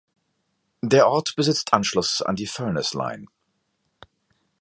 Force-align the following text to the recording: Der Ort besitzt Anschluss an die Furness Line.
Der 0.81 1.07
Ort 1.07 1.35
besitzt 1.35 1.73
Anschluss 1.73 2.23
an 2.23 2.35
die 2.35 2.47
Furness 2.47 2.95
Line. 2.95 3.27